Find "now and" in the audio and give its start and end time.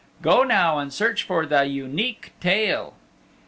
0.43-0.91